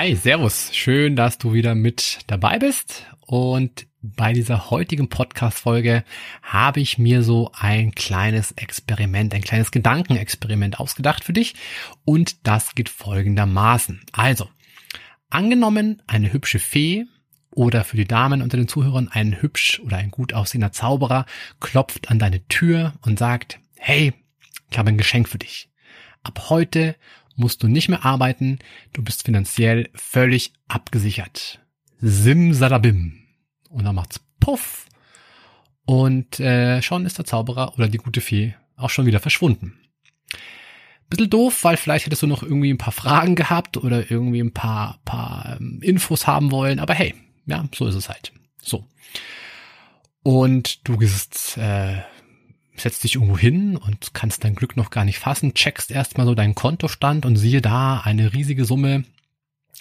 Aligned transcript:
Hi, 0.00 0.14
Servus. 0.14 0.70
Schön, 0.74 1.16
dass 1.16 1.38
du 1.38 1.52
wieder 1.54 1.74
mit 1.74 2.20
dabei 2.28 2.60
bist. 2.60 3.06
Und 3.20 3.88
bei 4.00 4.32
dieser 4.32 4.70
heutigen 4.70 5.08
Podcast-Folge 5.08 6.04
habe 6.40 6.78
ich 6.78 6.98
mir 6.98 7.24
so 7.24 7.50
ein 7.58 7.90
kleines 7.96 8.52
Experiment, 8.52 9.34
ein 9.34 9.42
kleines 9.42 9.72
Gedankenexperiment 9.72 10.78
ausgedacht 10.78 11.24
für 11.24 11.32
dich. 11.32 11.56
Und 12.04 12.46
das 12.46 12.76
geht 12.76 12.90
folgendermaßen. 12.90 14.00
Also, 14.12 14.48
angenommen, 15.30 16.00
eine 16.06 16.32
hübsche 16.32 16.60
Fee 16.60 17.06
oder 17.50 17.82
für 17.82 17.96
die 17.96 18.06
Damen 18.06 18.40
unter 18.40 18.56
den 18.56 18.68
Zuhörern 18.68 19.08
ein 19.08 19.42
hübsch 19.42 19.80
oder 19.80 19.96
ein 19.96 20.12
gut 20.12 20.32
aussehender 20.32 20.70
Zauberer 20.70 21.26
klopft 21.58 22.08
an 22.08 22.20
deine 22.20 22.46
Tür 22.46 22.92
und 23.02 23.18
sagt, 23.18 23.58
hey, 23.76 24.14
ich 24.70 24.78
habe 24.78 24.90
ein 24.90 24.96
Geschenk 24.96 25.28
für 25.28 25.38
dich. 25.38 25.70
Ab 26.22 26.50
heute 26.50 26.94
musst 27.38 27.62
du 27.62 27.68
nicht 27.68 27.88
mehr 27.88 28.04
arbeiten, 28.04 28.58
du 28.92 29.02
bist 29.02 29.24
finanziell 29.24 29.88
völlig 29.94 30.52
abgesichert. 30.66 31.60
Simsalabim. 32.00 33.22
Und 33.70 33.84
dann 33.84 33.94
macht's 33.94 34.20
Puff. 34.40 34.86
Und 35.84 36.38
äh, 36.40 36.82
schon 36.82 37.06
ist 37.06 37.18
der 37.18 37.24
Zauberer 37.24 37.74
oder 37.74 37.88
die 37.88 37.98
gute 37.98 38.20
Fee 38.20 38.54
auch 38.76 38.90
schon 38.90 39.06
wieder 39.06 39.20
verschwunden. 39.20 39.78
Bisschen 41.08 41.30
doof, 41.30 41.64
weil 41.64 41.78
vielleicht 41.78 42.04
hättest 42.04 42.22
du 42.22 42.26
noch 42.26 42.42
irgendwie 42.42 42.70
ein 42.70 42.78
paar 42.78 42.92
Fragen 42.92 43.34
gehabt 43.34 43.78
oder 43.78 44.10
irgendwie 44.10 44.40
ein 44.40 44.52
paar, 44.52 45.00
paar 45.06 45.56
ähm, 45.58 45.80
Infos 45.80 46.26
haben 46.26 46.50
wollen, 46.50 46.78
aber 46.78 46.92
hey, 46.92 47.14
ja, 47.46 47.64
so 47.74 47.86
ist 47.86 47.94
es 47.94 48.10
halt. 48.10 48.32
So. 48.62 48.84
Und 50.22 50.86
du 50.86 50.98
gehst 50.98 51.56
äh, 51.56 52.02
setzt 52.80 53.04
dich 53.04 53.16
irgendwo 53.16 53.38
hin 53.38 53.76
und 53.76 54.14
kannst 54.14 54.44
dein 54.44 54.54
Glück 54.54 54.76
noch 54.76 54.90
gar 54.90 55.04
nicht 55.04 55.18
fassen, 55.18 55.54
checkst 55.54 55.90
erstmal 55.90 56.26
so 56.26 56.34
deinen 56.34 56.54
Kontostand 56.54 57.26
und 57.26 57.36
siehe 57.36 57.60
da 57.60 58.00
eine 58.00 58.32
riesige 58.32 58.64
Summe, 58.64 59.04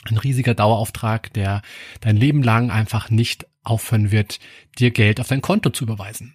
ein 0.06 0.17
riesiger 0.17 0.53
Dauerauftrag, 0.53 1.34
der 1.34 1.62
dein 2.02 2.18
Leben 2.18 2.44
lang 2.44 2.72
einfach 2.72 3.09
nicht 3.09 3.45
aufhören 3.64 4.12
wird, 4.12 4.40
dir 4.80 4.92
Geld 4.92 5.20
auf 5.20 5.28
dein 5.28 5.42
Konto 5.42 5.70
zu 5.70 5.84
überweisen. 5.84 6.34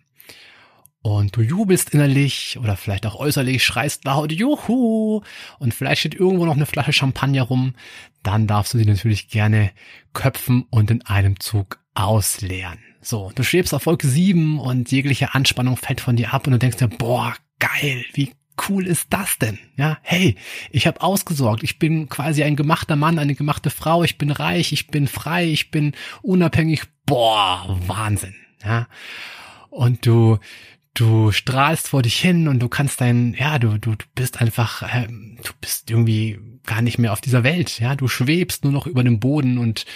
Und 1.02 1.36
du 1.36 1.42
jubelst 1.42 1.90
innerlich 1.90 2.58
oder 2.60 2.76
vielleicht 2.76 3.06
auch 3.06 3.16
äußerlich, 3.16 3.64
schreist 3.64 4.04
laut 4.04 4.30
Juhu 4.30 5.22
und 5.58 5.74
vielleicht 5.74 6.00
steht 6.00 6.14
irgendwo 6.14 6.46
noch 6.46 6.54
eine 6.54 6.66
Flasche 6.66 6.92
Champagner 6.92 7.42
rum, 7.42 7.74
dann 8.22 8.46
darfst 8.46 8.72
du 8.72 8.78
sie 8.78 8.84
natürlich 8.84 9.28
gerne 9.28 9.72
köpfen 10.12 10.64
und 10.70 10.92
in 10.92 11.02
einem 11.02 11.40
Zug 11.40 11.80
ausleeren. 11.94 12.91
So, 13.04 13.32
du 13.34 13.42
schwebst 13.42 13.74
auf 13.74 13.86
Wolke 13.86 14.06
7 14.06 14.60
und 14.60 14.92
jegliche 14.92 15.34
Anspannung 15.34 15.76
fällt 15.76 16.00
von 16.00 16.14
dir 16.14 16.32
ab 16.32 16.46
und 16.46 16.52
du 16.52 16.58
denkst 16.58 16.76
dir, 16.76 16.86
boah, 16.86 17.34
geil, 17.58 18.04
wie 18.14 18.30
cool 18.68 18.86
ist 18.86 19.08
das 19.10 19.38
denn? 19.38 19.58
Ja, 19.76 19.98
hey, 20.02 20.36
ich 20.70 20.86
habe 20.86 21.02
ausgesorgt, 21.02 21.64
ich 21.64 21.80
bin 21.80 22.08
quasi 22.08 22.44
ein 22.44 22.54
gemachter 22.54 22.94
Mann, 22.94 23.18
eine 23.18 23.34
gemachte 23.34 23.70
Frau, 23.70 24.04
ich 24.04 24.18
bin 24.18 24.30
reich, 24.30 24.72
ich 24.72 24.86
bin 24.86 25.08
frei, 25.08 25.46
ich 25.50 25.72
bin 25.72 25.94
unabhängig, 26.22 26.84
boah, 27.04 27.76
Wahnsinn, 27.88 28.36
ja. 28.64 28.86
Und 29.70 30.06
du 30.06 30.38
du 30.94 31.32
strahlst 31.32 31.88
vor 31.88 32.02
dich 32.02 32.20
hin 32.20 32.46
und 32.48 32.60
du 32.60 32.68
kannst 32.68 33.00
dein, 33.00 33.34
ja, 33.34 33.58
du, 33.58 33.78
du, 33.78 33.96
du 33.96 34.04
bist 34.14 34.40
einfach, 34.40 34.82
äh, 34.82 35.08
du 35.08 35.52
bist 35.60 35.90
irgendwie 35.90 36.38
gar 36.64 36.82
nicht 36.82 36.98
mehr 36.98 37.12
auf 37.12 37.20
dieser 37.20 37.42
Welt, 37.42 37.80
ja, 37.80 37.96
du 37.96 38.06
schwebst 38.06 38.62
nur 38.62 38.72
noch 38.72 38.86
über 38.86 39.02
dem 39.02 39.18
Boden 39.18 39.58
und, 39.58 39.86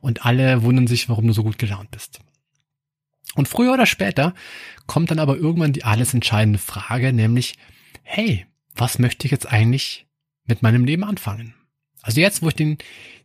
und 0.00 0.24
alle 0.24 0.62
wundern 0.62 0.86
sich, 0.86 1.08
warum 1.08 1.26
du 1.26 1.32
so 1.32 1.42
gut 1.42 1.58
gelaunt 1.58 1.90
bist. 1.90 2.20
Und 3.34 3.48
früher 3.48 3.72
oder 3.72 3.86
später 3.86 4.34
kommt 4.86 5.10
dann 5.10 5.18
aber 5.18 5.36
irgendwann 5.36 5.72
die 5.72 5.84
alles 5.84 6.14
entscheidende 6.14 6.58
Frage, 6.58 7.12
nämlich, 7.12 7.56
hey, 8.02 8.46
was 8.74 8.98
möchte 8.98 9.26
ich 9.26 9.32
jetzt 9.32 9.50
eigentlich 9.50 10.06
mit 10.46 10.62
meinem 10.62 10.84
Leben 10.84 11.04
anfangen? 11.04 11.54
Also 12.02 12.20
jetzt, 12.20 12.42
wo 12.42 12.48
ich 12.48 12.54
den 12.54 12.78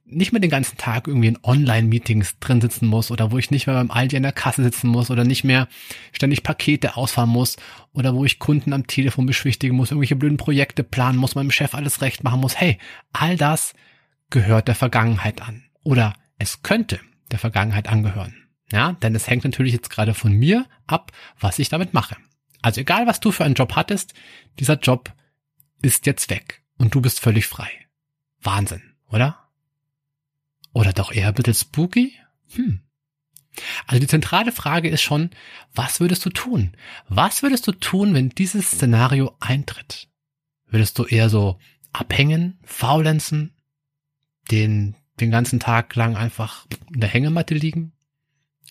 nicht 0.06 0.34
mehr 0.34 0.42
den 0.42 0.50
ganzen 0.50 0.78
Tag 0.78 1.08
irgendwie 1.08 1.28
in 1.28 1.40
Online-Meetings 1.42 2.40
drin 2.40 2.60
sitzen 2.60 2.88
muss 2.88 3.12
oder 3.12 3.32
wo 3.32 3.38
ich 3.38 3.52
nicht 3.52 3.68
mehr 3.68 3.76
beim 3.76 3.92
Aldi 3.92 4.18
in 4.18 4.24
der 4.24 4.34
Kasse 4.34 4.64
sitzen 4.64 4.88
muss 4.88 5.10
oder 5.10 5.24
nicht 5.24 5.44
mehr 5.44 5.68
ständig 6.12 6.44
Pakete 6.44 6.98
ausfahren 6.98 7.30
muss 7.30 7.56
oder 7.94 8.14
wo 8.14 8.26
ich 8.26 8.40
Kunden 8.40 8.74
am 8.74 8.88
Telefon 8.88 9.26
beschwichtigen 9.26 9.76
muss, 9.76 9.92
irgendwelche 9.92 10.16
blöden 10.18 10.38
Projekte 10.38 10.84
planen 10.84 11.18
muss, 11.18 11.36
meinem 11.36 11.52
Chef 11.52 11.74
alles 11.74 12.02
recht 12.02 12.24
machen 12.24 12.42
muss. 12.42 12.60
Hey, 12.60 12.78
all 13.14 13.38
das 13.38 13.74
gehört 14.30 14.68
der 14.68 14.76
Vergangenheit 14.76 15.42
an. 15.42 15.64
Oder 15.84 16.14
es 16.38 16.62
könnte 16.62 17.00
der 17.32 17.40
Vergangenheit 17.40 17.88
angehören. 17.88 18.36
Ja, 18.72 18.94
denn 18.94 19.16
es 19.16 19.28
hängt 19.28 19.44
natürlich 19.44 19.74
jetzt 19.74 19.90
gerade 19.90 20.14
von 20.14 20.32
mir 20.32 20.66
ab, 20.88 21.12
was 21.40 21.60
ich 21.60 21.70
damit 21.70 21.94
mache. 21.94 22.16
Also 22.62 22.82
egal, 22.82 23.08
was 23.08 23.20
du 23.20 23.32
für 23.32 23.44
einen 23.44 23.56
Job 23.56 23.76
hattest, 23.76 24.14
dieser 24.60 24.80
Job 24.80 25.14
ist 25.82 26.06
jetzt 26.06 26.30
weg 26.30 26.64
und 26.78 26.96
du 26.96 27.02
bist 27.02 27.20
völlig 27.20 27.48
frei. 27.48 27.70
Wahnsinn, 28.42 28.82
oder? 29.10 29.50
Oder 30.74 30.94
doch 30.94 31.12
eher 31.12 31.30
ein 31.30 31.34
bisschen 31.34 31.54
spooky? 31.54 32.16
Hm. 32.54 32.82
Also 33.86 34.00
die 34.00 34.08
zentrale 34.08 34.52
Frage 34.52 34.90
ist 34.90 35.02
schon, 35.02 35.32
was 35.74 36.00
würdest 36.00 36.26
du 36.26 36.30
tun? 36.30 36.76
Was 37.10 37.44
würdest 37.44 37.68
du 37.68 37.74
tun, 37.74 38.14
wenn 38.14 38.30
dieses 38.30 38.72
Szenario 38.72 39.36
eintritt? 39.40 40.08
Würdest 40.68 40.98
du 40.98 41.06
eher 41.06 41.30
so 41.30 41.60
abhängen, 41.92 42.60
faulenzen, 42.64 43.54
den, 44.50 44.96
den 45.20 45.32
ganzen 45.32 45.60
Tag 45.60 45.94
lang 45.96 46.16
einfach 46.16 46.66
in 46.94 47.02
der 47.02 47.10
Hängematte 47.10 47.54
liegen? 47.54 47.92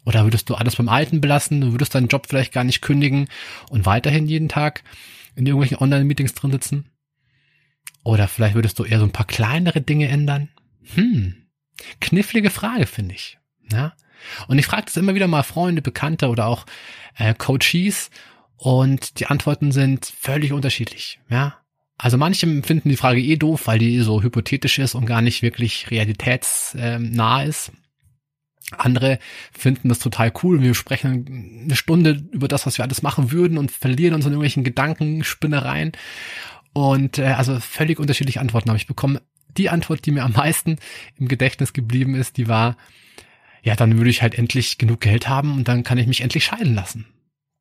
Oder 0.05 0.25
würdest 0.25 0.49
du 0.49 0.55
alles 0.55 0.77
beim 0.77 0.89
Alten 0.89 1.21
belassen? 1.21 1.61
Du 1.61 1.73
würdest 1.73 1.95
deinen 1.95 2.09
Job 2.09 2.27
vielleicht 2.29 2.53
gar 2.53 2.65
nicht 2.65 2.81
kündigen 2.81 3.29
und 3.69 3.87
weiterhin 3.87 4.27
jeden 4.27 4.49
Tag 4.49 4.83
in 5.37 5.47
irgendwelchen 5.47 5.79
Online-Meetings 5.79 6.35
drin 6.35 6.53
sitzen? 6.53 6.91
Oder 8.03 8.29
vielleicht 8.29 8.55
würdest 8.55 8.79
du 8.79 8.85
eher 8.85 8.99
so 8.99 9.05
ein 9.05 9.13
paar 9.13 9.27
kleinere 9.27 9.81
Dinge 9.81 10.09
ändern? 10.09 10.49
Hm, 10.95 11.47
knifflige 12.01 12.51
Frage, 12.51 12.87
finde 12.87 13.15
ich. 13.15 13.39
Ja? 13.71 13.95
Und 14.49 14.59
ich 14.59 14.67
frage 14.67 14.87
das 14.87 14.97
immer 14.97 15.15
wieder 15.15 15.29
mal 15.29 15.43
Freunde, 15.43 15.83
Bekannte 15.83 16.29
oder 16.29 16.47
auch 16.47 16.67
äh, 17.17 17.35
Coaches 17.35 18.11
und 18.57 19.21
die 19.21 19.27
Antworten 19.27 19.73
sind 19.73 20.07
völlig 20.07 20.53
unterschiedlich. 20.53 21.21
Ja, 21.29 21.61
also 21.97 22.17
manche 22.17 22.47
finden 22.63 22.89
die 22.89 22.97
Frage 22.97 23.21
eh 23.21 23.37
doof, 23.37 23.67
weil 23.67 23.79
die 23.79 24.01
so 24.01 24.23
hypothetisch 24.23 24.79
ist 24.79 24.95
und 24.95 25.05
gar 25.07 25.21
nicht 25.21 25.43
wirklich 25.43 25.91
realitätsnah 25.91 27.43
ist. 27.43 27.73
Andere 28.77 29.19
finden 29.53 29.89
das 29.89 29.99
total 29.99 30.33
cool. 30.43 30.63
Wir 30.63 30.75
sprechen 30.75 31.63
eine 31.65 31.77
Stunde 31.77 32.23
über 32.33 32.49
das, 32.49 32.67
was 32.67 32.79
wir 32.79 32.85
alles 32.85 33.03
machen 33.03 33.33
würden 33.33 33.59
und 33.59 33.71
verlieren 33.71 34.15
uns 34.15 34.25
in 34.25 34.33
irgendwelchen 34.33 34.65
Gedankenspinnereien. 34.65 35.93
Und 36.73 37.19
äh, 37.19 37.27
also 37.27 37.59
völlig 37.59 37.99
unterschiedliche 37.99 38.41
Antworten 38.41 38.69
habe 38.69 38.79
ich 38.79 38.87
bekommen. 38.87 39.19
Die 39.57 39.69
Antwort, 39.71 40.07
die 40.07 40.13
mir 40.13 40.25
am 40.25 40.33
meisten 40.33 40.77
im 41.19 41.27
Gedächtnis 41.27 41.73
geblieben 41.73 42.15
ist, 42.15 42.37
die 42.37 42.47
war, 42.47 42.77
ja, 43.63 43.75
dann 43.75 43.97
würde 43.97 44.11
ich 44.11 44.23
halt 44.23 44.37
endlich 44.37 44.79
genug 44.79 45.01
Geld 45.01 45.29
haben 45.29 45.55
und 45.55 45.67
dann 45.67 45.83
kann 45.83 45.99
ich 45.99 46.07
mich 46.07 46.21
endlich 46.21 46.45
scheiden 46.45 46.75
lassen. 46.75 47.07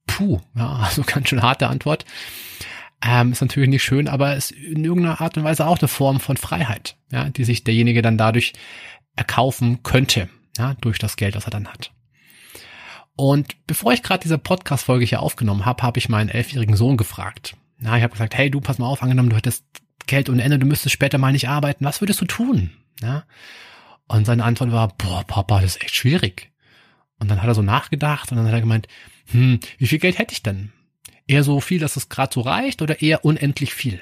Puh, 0.06 0.40
ja, 0.56 0.76
also 0.84 1.03
ganz 1.03 1.30
schön 1.30 1.41
harte 1.41 1.68
Antwort. 1.68 2.06
Ähm, 3.03 3.32
ist 3.32 3.41
natürlich 3.41 3.70
nicht 3.70 3.84
schön, 3.84 4.08
aber 4.08 4.35
ist 4.35 4.52
in 4.52 4.84
irgendeiner 4.84 5.22
Art 5.22 5.38
und 5.38 5.46
Weise 5.46 5.66
auch 5.66 5.79
eine 5.79 5.88
Form 5.88 6.20
von 6.20 6.38
Freiheit, 6.38 6.97
ja, 7.11 7.29
die 7.29 7.46
sich 7.46 7.64
derjenige 7.64 8.02
dann 8.02 8.17
dadurch 8.17 8.53
erkaufen 9.16 9.82
könnte 9.84 10.29
ja, 10.59 10.76
durch 10.82 11.00
das 11.00 11.16
Geld, 11.16 11.35
das 11.35 11.46
er 11.46 11.52
dann 11.52 11.67
hat. 11.67 11.91
Und 13.16 13.56
bevor 13.66 13.91
ich 13.91 14.03
gerade 14.03 14.22
diese 14.22 14.38
Podcast-Folge 14.38 15.06
hier 15.06 15.22
aufgenommen 15.22 15.66
habe, 15.66 15.84
habe 15.84 15.97
ich 15.97 16.09
meinen 16.09 16.29
elfjährigen 16.29 16.76
Sohn 16.76 16.97
gefragt. 16.97 17.58
Na, 17.78 17.97
ich 17.97 18.03
habe 18.03 18.14
gesagt, 18.14 18.35
hey, 18.38 18.52
du, 18.52 18.61
pass 18.61 18.78
mal 18.78 18.88
auf, 18.88 19.02
angenommen, 19.02 19.29
du 19.29 19.35
hättest 19.35 19.66
Geld 20.06 20.29
ohne 20.29 20.44
Ende, 20.44 20.59
du 20.59 20.66
müsstest 20.66 20.94
später 20.94 21.17
mal 21.17 21.32
nicht 21.32 21.50
arbeiten, 21.50 21.85
was 21.85 22.02
würdest 22.02 22.22
du 22.22 22.26
tun? 22.26 22.72
Ja? 23.02 23.23
Und 24.08 24.26
seine 24.26 24.44
Antwort 24.44 24.72
war, 24.72 24.90
boah, 24.97 25.23
Papa, 25.26 25.61
das 25.61 25.76
ist 25.76 25.84
echt 25.84 25.96
schwierig. 25.96 26.52
Und 27.20 27.29
dann 27.29 27.41
hat 27.41 27.47
er 27.47 27.56
so 27.56 27.61
nachgedacht 27.61 28.32
und 28.32 28.38
dann 28.38 28.47
hat 28.47 28.53
er 28.53 28.61
gemeint, 28.61 28.88
hm, 29.32 29.59
wie 29.78 29.88
viel 29.88 30.00
Geld 30.00 30.17
hätte 30.17 30.34
ich 30.34 30.44
denn? 30.44 30.72
Eher 31.28 31.44
so 31.44 31.59
viel, 31.59 31.79
dass 31.79 31.96
es 31.96 32.09
gerade 32.09 32.34
so 32.34 32.41
reicht 32.41 32.82
oder 32.82 33.02
eher 33.02 33.23
unendlich 33.23 33.73
viel? 33.73 34.02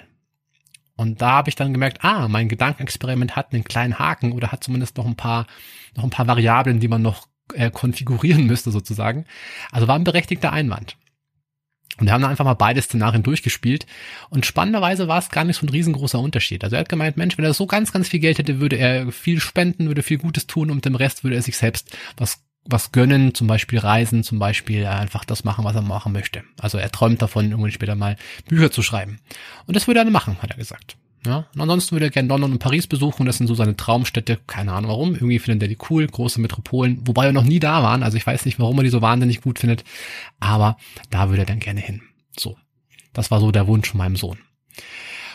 Und 0.97 1.21
da 1.21 1.31
habe 1.31 1.49
ich 1.49 1.55
dann 1.55 1.73
gemerkt, 1.73 2.03
ah, 2.03 2.27
mein 2.27 2.49
Gedankenexperiment 2.49 3.35
hat 3.35 3.53
einen 3.53 3.63
kleinen 3.63 3.99
Haken 3.99 4.33
oder 4.33 4.51
hat 4.51 4.63
zumindest 4.63 4.97
noch 4.97 5.05
ein 5.05 5.15
paar, 5.15 5.47
noch 5.95 6.03
ein 6.03 6.09
paar 6.09 6.27
Variablen, 6.27 6.79
die 6.79 6.87
man 6.87 7.01
noch 7.01 7.27
äh, 7.53 7.71
konfigurieren 7.71 8.45
müsste 8.47 8.71
sozusagen. 8.71 9.25
Also 9.71 9.87
war 9.87 9.95
ein 9.95 10.03
berechtigter 10.03 10.51
Einwand. 10.51 10.97
Und 11.99 12.07
wir 12.07 12.13
haben 12.13 12.21
dann 12.21 12.31
einfach 12.31 12.45
mal 12.45 12.53
beide 12.53 12.81
Szenarien 12.81 13.23
durchgespielt. 13.23 13.85
Und 14.29 14.45
spannenderweise 14.45 15.07
war 15.07 15.19
es 15.19 15.29
gar 15.29 15.43
nicht 15.43 15.57
so 15.57 15.65
ein 15.65 15.69
riesengroßer 15.69 16.19
Unterschied. 16.19 16.63
Also 16.63 16.75
er 16.75 16.81
hat 16.81 16.89
gemeint, 16.89 17.17
Mensch, 17.17 17.37
wenn 17.37 17.45
er 17.45 17.53
so 17.53 17.65
ganz, 17.65 17.91
ganz 17.91 18.09
viel 18.09 18.19
Geld 18.19 18.37
hätte, 18.37 18.59
würde 18.59 18.75
er 18.75 19.11
viel 19.11 19.39
spenden, 19.39 19.87
würde 19.87 20.03
viel 20.03 20.17
Gutes 20.17 20.45
tun 20.45 20.69
und 20.69 20.85
dem 20.85 20.95
Rest 20.95 21.23
würde 21.23 21.35
er 21.35 21.41
sich 21.41 21.57
selbst 21.57 21.97
was 22.17 22.46
was 22.69 22.91
gönnen, 22.91 23.33
zum 23.33 23.47
Beispiel 23.47 23.79
reisen, 23.79 24.23
zum 24.23 24.39
Beispiel 24.39 24.85
einfach 24.85 25.25
das 25.25 25.43
machen, 25.43 25.65
was 25.65 25.75
er 25.75 25.81
machen 25.81 26.11
möchte. 26.11 26.43
Also 26.59 26.77
er 26.77 26.91
träumt 26.91 27.21
davon, 27.21 27.49
irgendwann 27.49 27.71
später 27.71 27.95
mal 27.95 28.17
Bücher 28.47 28.71
zu 28.71 28.81
schreiben. 28.81 29.19
Und 29.65 29.75
das 29.75 29.87
würde 29.87 30.01
er 30.01 30.05
machen, 30.09 30.41
hat 30.41 30.51
er 30.51 30.57
gesagt. 30.57 30.97
Ja, 31.25 31.45
und 31.53 31.61
ansonsten 31.61 31.93
würde 31.93 32.05
er 32.05 32.11
gerne 32.11 32.29
London 32.29 32.53
und 32.53 32.59
Paris 32.59 32.87
besuchen. 32.87 33.25
Das 33.25 33.37
sind 33.37 33.47
so 33.47 33.55
seine 33.55 33.75
Traumstädte. 33.75 34.39
Keine 34.47 34.71
Ahnung 34.71 34.91
warum. 34.91 35.13
Irgendwie 35.13 35.39
findet 35.39 35.63
er 35.63 35.67
die 35.67 35.77
cool, 35.89 36.07
große 36.07 36.39
Metropolen, 36.39 37.01
wobei 37.05 37.25
wir 37.25 37.33
noch 37.33 37.43
nie 37.43 37.59
da 37.59 37.83
waren. 37.83 38.03
Also 38.03 38.17
ich 38.17 38.25
weiß 38.25 38.45
nicht, 38.45 38.59
warum 38.59 38.77
er 38.77 38.83
die 38.83 38.89
so 38.89 39.01
wahnsinnig 39.01 39.41
gut 39.41 39.59
findet. 39.59 39.83
Aber 40.39 40.77
da 41.09 41.29
würde 41.29 41.41
er 41.41 41.47
dann 41.47 41.59
gerne 41.59 41.81
hin. 41.81 42.01
So. 42.37 42.55
Das 43.13 43.31
war 43.31 43.39
so 43.39 43.51
der 43.51 43.67
Wunsch 43.67 43.89
von 43.89 43.97
meinem 43.97 44.15
Sohn. 44.15 44.37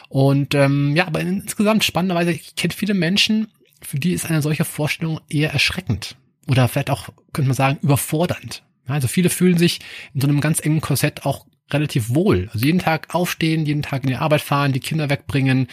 Und 0.08 0.54
ähm, 0.54 0.94
ja, 0.94 1.06
aber 1.06 1.20
insgesamt 1.20 1.84
spannenderweise, 1.84 2.30
ich 2.32 2.54
kenne 2.54 2.72
viele 2.72 2.94
Menschen, 2.94 3.48
für 3.82 3.98
die 3.98 4.12
ist 4.12 4.26
eine 4.26 4.40
solche 4.40 4.64
Vorstellung 4.64 5.20
eher 5.28 5.52
erschreckend. 5.52 6.16
Oder 6.52 6.68
vielleicht 6.68 6.90
auch, 6.90 7.08
könnte 7.32 7.48
man 7.48 7.56
sagen, 7.56 7.78
überfordernd. 7.80 8.62
Also 8.86 9.08
viele 9.08 9.30
fühlen 9.30 9.56
sich 9.56 9.80
in 10.12 10.20
so 10.20 10.28
einem 10.28 10.42
ganz 10.42 10.60
engen 10.60 10.82
Korsett 10.82 11.24
auch 11.24 11.46
relativ 11.70 12.10
wohl. 12.10 12.50
Also 12.52 12.66
jeden 12.66 12.78
Tag 12.78 13.14
aufstehen, 13.14 13.64
jeden 13.64 13.80
Tag 13.80 14.02
in 14.02 14.10
die 14.10 14.16
Arbeit 14.16 14.42
fahren, 14.42 14.74
die 14.74 14.80
Kinder 14.80 15.08
wegbringen, 15.08 15.68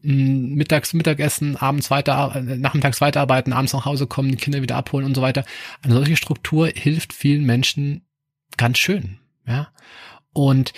mittags 0.00 0.94
Mittagessen, 0.94 1.58
abends 1.58 1.90
weiter, 1.90 2.32
äh, 2.34 2.56
nachmittags 2.56 3.02
weiterarbeiten, 3.02 3.52
abends 3.52 3.74
nach 3.74 3.84
Hause 3.84 4.06
kommen, 4.06 4.30
die 4.30 4.38
Kinder 4.38 4.62
wieder 4.62 4.76
abholen 4.76 5.04
und 5.04 5.14
so 5.14 5.20
weiter. 5.20 5.44
Eine 5.82 5.96
solche 5.96 6.16
Struktur 6.16 6.68
hilft 6.68 7.12
vielen 7.12 7.44
Menschen 7.44 8.06
ganz 8.56 8.78
schön. 8.78 9.18
Ja. 9.46 9.68
Und 10.32 10.72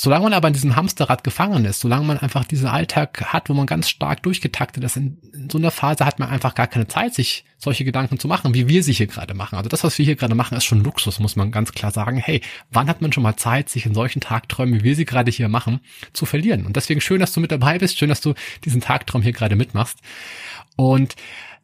Solange 0.00 0.22
man 0.22 0.32
aber 0.32 0.46
in 0.46 0.54
diesem 0.54 0.76
Hamsterrad 0.76 1.24
gefangen 1.24 1.64
ist, 1.64 1.80
solange 1.80 2.06
man 2.06 2.18
einfach 2.18 2.44
diesen 2.44 2.68
Alltag 2.68 3.20
hat, 3.32 3.48
wo 3.48 3.54
man 3.54 3.66
ganz 3.66 3.88
stark 3.88 4.22
durchgetaktet 4.22 4.84
ist, 4.84 4.96
in, 4.96 5.18
in, 5.34 5.50
so 5.50 5.58
einer 5.58 5.72
Phase 5.72 6.06
hat 6.06 6.20
man 6.20 6.28
einfach 6.28 6.54
gar 6.54 6.68
keine 6.68 6.86
Zeit, 6.86 7.14
sich 7.14 7.44
solche 7.56 7.84
Gedanken 7.84 8.20
zu 8.20 8.28
machen, 8.28 8.54
wie 8.54 8.68
wir 8.68 8.84
sie 8.84 8.92
hier 8.92 9.08
gerade 9.08 9.34
machen. 9.34 9.56
Also 9.56 9.68
das, 9.68 9.82
was 9.82 9.98
wir 9.98 10.04
hier 10.04 10.14
gerade 10.14 10.36
machen, 10.36 10.56
ist 10.56 10.66
schon 10.66 10.84
Luxus, 10.84 11.18
muss 11.18 11.34
man 11.34 11.50
ganz 11.50 11.72
klar 11.72 11.90
sagen. 11.90 12.18
Hey, 12.18 12.42
wann 12.70 12.88
hat 12.88 13.02
man 13.02 13.12
schon 13.12 13.24
mal 13.24 13.36
Zeit, 13.36 13.70
sich 13.70 13.86
in 13.86 13.94
solchen 13.94 14.20
Tagträumen, 14.20 14.78
wie 14.78 14.84
wir 14.84 14.94
sie 14.94 15.04
gerade 15.04 15.32
hier 15.32 15.48
machen, 15.48 15.80
zu 16.12 16.26
verlieren? 16.26 16.64
Und 16.64 16.76
deswegen 16.76 17.00
schön, 17.00 17.18
dass 17.18 17.32
du 17.32 17.40
mit 17.40 17.50
dabei 17.50 17.80
bist, 17.80 17.98
schön, 17.98 18.08
dass 18.08 18.20
du 18.20 18.34
diesen 18.64 18.80
Tagtraum 18.80 19.22
hier 19.22 19.32
gerade 19.32 19.56
mitmachst. 19.56 19.98
Und 20.76 21.16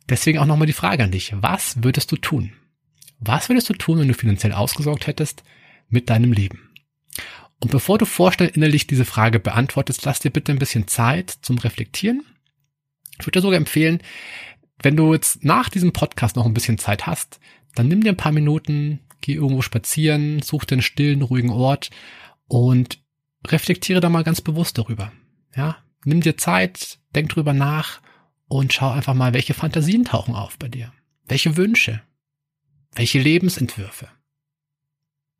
deswegen 0.08 0.40
auch 0.40 0.46
nochmal 0.46 0.66
die 0.66 0.72
Frage 0.72 1.04
an 1.04 1.12
dich. 1.12 1.32
Was 1.36 1.84
würdest 1.84 2.10
du 2.10 2.16
tun? 2.16 2.52
Was 3.20 3.48
würdest 3.48 3.68
du 3.68 3.74
tun, 3.74 4.00
wenn 4.00 4.08
du 4.08 4.14
finanziell 4.14 4.54
ausgesorgt 4.54 5.06
hättest 5.06 5.44
mit 5.88 6.10
deinem 6.10 6.32
Leben? 6.32 6.73
Und 7.64 7.70
bevor 7.70 7.96
du 7.96 8.04
vorschnell 8.04 8.50
innerlich 8.52 8.86
diese 8.86 9.06
Frage 9.06 9.40
beantwortest, 9.40 10.04
lass 10.04 10.20
dir 10.20 10.30
bitte 10.30 10.52
ein 10.52 10.58
bisschen 10.58 10.86
Zeit 10.86 11.30
zum 11.30 11.56
Reflektieren. 11.56 12.22
Ich 13.18 13.20
würde 13.20 13.38
dir 13.38 13.40
sogar 13.40 13.56
empfehlen, 13.56 14.02
wenn 14.82 14.98
du 14.98 15.14
jetzt 15.14 15.46
nach 15.46 15.70
diesem 15.70 15.94
Podcast 15.94 16.36
noch 16.36 16.44
ein 16.44 16.52
bisschen 16.52 16.76
Zeit 16.76 17.06
hast, 17.06 17.40
dann 17.74 17.88
nimm 17.88 18.02
dir 18.02 18.10
ein 18.10 18.18
paar 18.18 18.32
Minuten, 18.32 19.00
geh 19.22 19.32
irgendwo 19.32 19.62
spazieren, 19.62 20.42
such 20.42 20.66
dir 20.66 20.74
einen 20.74 20.82
stillen, 20.82 21.22
ruhigen 21.22 21.48
Ort 21.48 21.88
und 22.48 23.02
reflektiere 23.46 24.00
da 24.00 24.10
mal 24.10 24.24
ganz 24.24 24.42
bewusst 24.42 24.76
darüber. 24.76 25.10
Ja, 25.56 25.78
nimm 26.04 26.20
dir 26.20 26.36
Zeit, 26.36 26.98
denk 27.14 27.30
drüber 27.30 27.54
nach 27.54 28.02
und 28.46 28.74
schau 28.74 28.90
einfach 28.90 29.14
mal, 29.14 29.32
welche 29.32 29.54
Fantasien 29.54 30.04
tauchen 30.04 30.34
auf 30.34 30.58
bei 30.58 30.68
dir. 30.68 30.92
Welche 31.24 31.56
Wünsche? 31.56 32.02
Welche 32.94 33.20
Lebensentwürfe? 33.20 34.10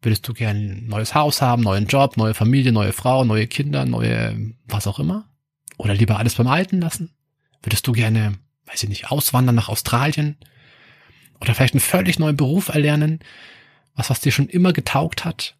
Würdest 0.04 0.28
du 0.28 0.34
gern 0.34 0.56
ein 0.56 0.86
neues 0.86 1.14
Haus 1.14 1.40
haben, 1.40 1.62
neuen 1.62 1.86
Job, 1.86 2.18
neue 2.18 2.34
Familie, 2.34 2.72
neue 2.72 2.92
Frau, 2.92 3.24
neue 3.24 3.46
Kinder, 3.46 3.86
neue 3.86 4.54
was 4.66 4.86
auch 4.86 4.98
immer? 4.98 5.30
Oder 5.78 5.94
lieber 5.94 6.18
alles 6.18 6.34
beim 6.34 6.46
Alten 6.46 6.78
lassen? 6.80 7.14
Würdest 7.62 7.86
du 7.86 7.92
gerne, 7.92 8.34
weiß 8.66 8.82
ich 8.82 8.88
nicht, 8.90 9.10
auswandern 9.10 9.54
nach 9.54 9.70
Australien? 9.70 10.36
Oder 11.40 11.54
vielleicht 11.54 11.72
einen 11.72 11.80
völlig 11.80 12.18
neuen 12.18 12.36
Beruf 12.36 12.68
erlernen? 12.68 13.20
Was, 13.94 14.10
was 14.10 14.20
dir 14.20 14.30
schon 14.30 14.48
immer 14.48 14.74
getaugt 14.74 15.24
hat? 15.24 15.56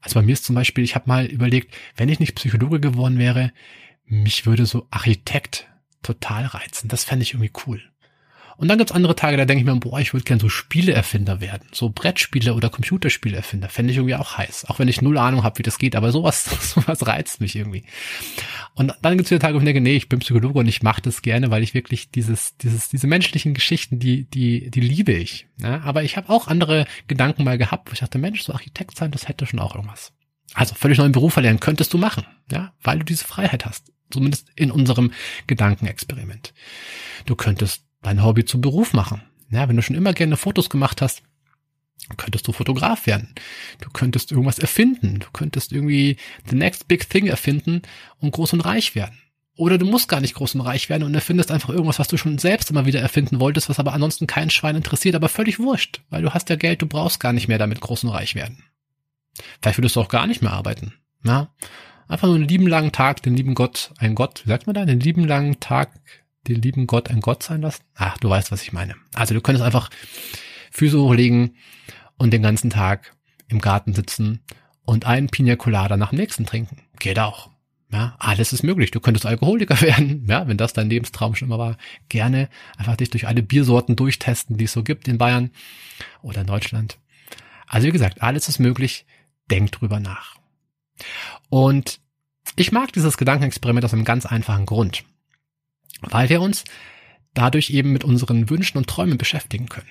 Also 0.00 0.18
bei 0.18 0.22
mir 0.22 0.32
ist 0.32 0.44
zum 0.44 0.56
Beispiel, 0.56 0.82
ich 0.82 0.96
habe 0.96 1.08
mal 1.08 1.26
überlegt, 1.26 1.76
wenn 1.94 2.08
ich 2.08 2.18
nicht 2.18 2.34
Psychologe 2.34 2.80
geworden 2.80 3.18
wäre, 3.18 3.52
mich 4.06 4.44
würde 4.44 4.66
so 4.66 4.88
Architekt 4.90 5.68
total 6.02 6.46
reizen. 6.46 6.88
Das 6.88 7.04
fände 7.04 7.22
ich 7.22 7.34
irgendwie 7.34 7.52
cool. 7.66 7.80
Und 8.58 8.66
dann 8.66 8.76
gibt's 8.76 8.92
andere 8.92 9.14
Tage, 9.14 9.36
da 9.36 9.44
denke 9.44 9.60
ich 9.60 9.66
mir, 9.66 9.78
boah, 9.78 10.00
ich 10.00 10.12
würde 10.12 10.24
gern 10.24 10.40
so 10.40 10.48
Spieleerfinder 10.48 11.40
werden. 11.40 11.68
So 11.70 11.90
Brettspiele 11.90 12.54
oder 12.54 12.68
Computerspieleerfinder. 12.70 13.68
Fände 13.68 13.92
ich 13.92 13.98
irgendwie 13.98 14.16
auch 14.16 14.36
heiß. 14.36 14.64
Auch 14.64 14.80
wenn 14.80 14.88
ich 14.88 15.00
null 15.00 15.16
Ahnung 15.16 15.44
habe, 15.44 15.60
wie 15.60 15.62
das 15.62 15.78
geht. 15.78 15.94
Aber 15.94 16.10
sowas, 16.10 16.44
sowas 16.74 17.06
reizt 17.06 17.40
mich 17.40 17.54
irgendwie. 17.54 17.84
Und 18.74 18.92
dann 19.00 19.16
gibt's 19.16 19.30
wieder 19.30 19.38
Tage, 19.38 19.54
wo 19.54 19.60
ich 19.60 19.64
denke, 19.64 19.80
nee, 19.80 19.94
ich 19.94 20.08
bin 20.08 20.18
Psychologe 20.18 20.58
und 20.58 20.66
ich 20.66 20.82
mache 20.82 21.00
das 21.00 21.22
gerne, 21.22 21.52
weil 21.52 21.62
ich 21.62 21.72
wirklich 21.72 22.10
dieses, 22.10 22.56
dieses, 22.56 22.88
diese 22.88 23.06
menschlichen 23.06 23.54
Geschichten, 23.54 24.00
die, 24.00 24.24
die, 24.24 24.72
die 24.72 24.80
liebe 24.80 25.12
ich. 25.12 25.46
Ja, 25.58 25.80
aber 25.82 26.02
ich 26.02 26.16
habe 26.16 26.28
auch 26.28 26.48
andere 26.48 26.84
Gedanken 27.06 27.44
mal 27.44 27.58
gehabt, 27.58 27.88
wo 27.88 27.92
ich 27.92 28.00
dachte, 28.00 28.18
Mensch, 28.18 28.42
so 28.42 28.52
Architekt 28.52 28.96
sein, 28.96 29.12
das 29.12 29.28
hätte 29.28 29.46
schon 29.46 29.60
auch 29.60 29.76
irgendwas. 29.76 30.12
Also 30.54 30.74
völlig 30.74 30.98
neuen 30.98 31.12
Beruf 31.12 31.36
erlernen 31.36 31.60
könntest 31.60 31.92
du 31.92 31.98
machen, 31.98 32.24
ja, 32.50 32.72
weil 32.82 32.98
du 32.98 33.04
diese 33.04 33.24
Freiheit 33.24 33.66
hast. 33.66 33.92
Zumindest 34.10 34.48
in 34.56 34.72
unserem 34.72 35.12
Gedankenexperiment. 35.46 36.54
Du 37.26 37.36
könntest 37.36 37.87
dein 38.02 38.22
Hobby 38.24 38.44
zum 38.44 38.60
Beruf 38.60 38.92
machen. 38.92 39.22
Ja, 39.50 39.68
wenn 39.68 39.76
du 39.76 39.82
schon 39.82 39.96
immer 39.96 40.12
gerne 40.12 40.36
Fotos 40.36 40.70
gemacht 40.70 41.00
hast, 41.02 41.22
könntest 42.16 42.46
du 42.46 42.52
Fotograf 42.52 43.06
werden. 43.06 43.34
Du 43.80 43.90
könntest 43.90 44.30
irgendwas 44.30 44.58
erfinden. 44.58 45.18
Du 45.18 45.26
könntest 45.32 45.72
irgendwie 45.72 46.16
the 46.48 46.56
next 46.56 46.88
big 46.88 47.08
thing 47.08 47.26
erfinden 47.26 47.82
und 48.20 48.30
groß 48.30 48.52
und 48.54 48.60
reich 48.60 48.94
werden. 48.94 49.18
Oder 49.56 49.76
du 49.76 49.86
musst 49.86 50.08
gar 50.08 50.20
nicht 50.20 50.34
groß 50.34 50.54
und 50.54 50.60
reich 50.60 50.88
werden 50.88 51.02
und 51.02 51.14
erfindest 51.14 51.50
einfach 51.50 51.70
irgendwas, 51.70 51.98
was 51.98 52.06
du 52.06 52.16
schon 52.16 52.38
selbst 52.38 52.70
immer 52.70 52.86
wieder 52.86 53.00
erfinden 53.00 53.40
wolltest, 53.40 53.68
was 53.68 53.80
aber 53.80 53.92
ansonsten 53.92 54.28
keinen 54.28 54.50
Schwein 54.50 54.76
interessiert, 54.76 55.16
aber 55.16 55.28
völlig 55.28 55.58
wurscht, 55.58 56.00
weil 56.10 56.22
du 56.22 56.32
hast 56.32 56.48
ja 56.48 56.54
Geld, 56.54 56.80
du 56.80 56.86
brauchst 56.86 57.18
gar 57.18 57.32
nicht 57.32 57.48
mehr 57.48 57.58
damit 57.58 57.80
groß 57.80 58.04
und 58.04 58.10
reich 58.10 58.36
werden. 58.36 58.62
Vielleicht 59.60 59.78
würdest 59.78 59.96
du 59.96 60.00
auch 60.00 60.08
gar 60.08 60.28
nicht 60.28 60.42
mehr 60.42 60.52
arbeiten. 60.52 60.94
Ja? 61.24 61.52
Einfach 62.06 62.28
nur 62.28 62.36
einen 62.36 62.46
lieben 62.46 62.68
langen 62.68 62.92
Tag, 62.92 63.22
den 63.22 63.36
lieben 63.36 63.56
Gott, 63.56 63.92
ein 63.98 64.14
Gott, 64.14 64.42
wie 64.44 64.48
sagt 64.48 64.68
man 64.68 64.74
da, 64.74 64.84
den 64.84 65.00
lieben 65.00 65.24
langen 65.24 65.58
Tag 65.58 65.90
den 66.48 66.62
lieben 66.62 66.86
Gott 66.86 67.10
ein 67.10 67.20
Gott 67.20 67.42
sein 67.42 67.62
lassen? 67.62 67.82
Ach, 67.94 68.18
du 68.18 68.28
weißt, 68.28 68.50
was 68.50 68.62
ich 68.62 68.72
meine. 68.72 68.94
Also 69.14 69.34
du 69.34 69.40
könntest 69.40 69.64
einfach 69.64 69.90
Füße 70.70 71.00
hochlegen 71.00 71.56
und 72.16 72.32
den 72.32 72.42
ganzen 72.42 72.70
Tag 72.70 73.14
im 73.48 73.60
Garten 73.60 73.94
sitzen 73.94 74.40
und 74.84 75.06
einen 75.06 75.28
Pina 75.28 75.56
Colada 75.56 75.96
nach 75.96 76.10
dem 76.10 76.18
nächsten 76.18 76.46
trinken. 76.46 76.82
Geht 76.98 77.18
auch. 77.18 77.50
Ja, 77.90 78.16
alles 78.18 78.52
ist 78.52 78.62
möglich. 78.62 78.90
Du 78.90 79.00
könntest 79.00 79.24
Alkoholiker 79.24 79.80
werden, 79.80 80.26
ja, 80.28 80.46
wenn 80.46 80.58
das 80.58 80.72
dein 80.72 80.90
Lebenstraum 80.90 81.34
schon 81.34 81.48
immer 81.48 81.58
war. 81.58 81.76
Gerne 82.08 82.48
einfach 82.76 82.96
dich 82.96 83.10
durch 83.10 83.26
alle 83.26 83.42
Biersorten 83.42 83.96
durchtesten, 83.96 84.56
die 84.56 84.64
es 84.64 84.72
so 84.72 84.82
gibt 84.82 85.08
in 85.08 85.18
Bayern 85.18 85.50
oder 86.22 86.42
in 86.42 86.46
Deutschland. 86.46 86.98
Also 87.66 87.86
wie 87.86 87.92
gesagt, 87.92 88.22
alles 88.22 88.48
ist 88.48 88.58
möglich. 88.58 89.06
Denk 89.50 89.72
drüber 89.72 90.00
nach. 90.00 90.36
Und 91.48 92.00
ich 92.56 92.72
mag 92.72 92.92
dieses 92.92 93.16
Gedankenexperiment 93.16 93.84
aus 93.84 93.94
einem 93.94 94.04
ganz 94.04 94.26
einfachen 94.26 94.66
Grund 94.66 95.04
weil 96.00 96.28
wir 96.28 96.40
uns 96.40 96.64
dadurch 97.34 97.70
eben 97.70 97.92
mit 97.92 98.04
unseren 98.04 98.50
Wünschen 98.50 98.78
und 98.78 98.88
Träumen 98.88 99.18
beschäftigen 99.18 99.68
können. 99.68 99.88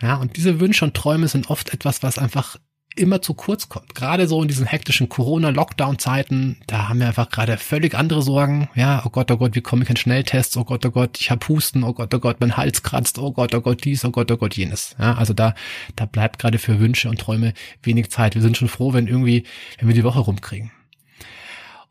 Ja, 0.00 0.16
und 0.16 0.36
diese 0.36 0.60
Wünsche 0.60 0.84
und 0.84 0.94
Träume 0.94 1.28
sind 1.28 1.50
oft 1.50 1.72
etwas, 1.72 2.02
was 2.02 2.18
einfach 2.18 2.56
immer 2.96 3.22
zu 3.22 3.34
kurz 3.34 3.68
kommt. 3.68 3.94
Gerade 3.94 4.28
so 4.28 4.40
in 4.40 4.48
diesen 4.48 4.66
hektischen 4.66 5.08
Corona-Lockdown-Zeiten, 5.08 6.58
da 6.66 6.88
haben 6.88 7.00
wir 7.00 7.08
einfach 7.08 7.30
gerade 7.30 7.56
völlig 7.56 7.94
andere 7.94 8.22
Sorgen. 8.22 8.68
Ja, 8.74 9.02
oh 9.04 9.10
Gott, 9.10 9.30
oh 9.30 9.36
Gott, 9.36 9.54
wie 9.54 9.60
komme 9.60 9.82
ich 9.82 9.90
in 9.90 9.96
Schnelltests? 9.96 10.56
Oh 10.56 10.64
Gott, 10.64 10.86
oh 10.86 10.90
Gott, 10.90 11.18
ich 11.20 11.30
habe 11.30 11.46
Husten. 11.48 11.82
Oh 11.82 11.92
Gott, 11.92 12.14
oh 12.14 12.18
Gott, 12.18 12.40
mein 12.40 12.56
Hals 12.56 12.82
kratzt. 12.82 13.18
Oh 13.18 13.32
Gott, 13.32 13.54
oh 13.54 13.60
Gott, 13.60 13.84
dies. 13.84 14.04
Oh 14.04 14.10
Gott, 14.10 14.30
oh 14.30 14.36
Gott, 14.36 14.56
jenes. 14.56 14.94
Ja, 14.98 15.14
also 15.14 15.32
da, 15.32 15.54
da 15.96 16.06
bleibt 16.06 16.38
gerade 16.38 16.58
für 16.58 16.78
Wünsche 16.78 17.08
und 17.08 17.20
Träume 17.20 17.54
wenig 17.82 18.10
Zeit. 18.10 18.34
Wir 18.34 18.42
sind 18.42 18.56
schon 18.56 18.68
froh, 18.68 18.92
wenn 18.92 19.08
irgendwie, 19.08 19.44
wenn 19.78 19.88
wir 19.88 19.94
die 19.94 20.04
Woche 20.04 20.20
rumkriegen. 20.20 20.70